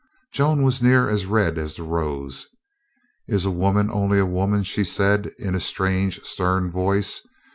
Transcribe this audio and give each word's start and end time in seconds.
Joan 0.33 0.63
was 0.63 0.81
near 0.81 1.07
as 1.07 1.27
red 1.27 1.59
as 1.59 1.75
the 1.75 1.83
rose. 1.83 2.47
"Is 3.27 3.45
a 3.45 3.51
woman 3.51 3.91
only 3.91 4.17
a 4.17 4.25
woman?" 4.25 4.63
she 4.63 4.83
said 4.83 5.29
in 5.37 5.53
a 5.53 5.59
strange, 5.59 6.23
stern 6.23 6.71
voice. 6.71 7.21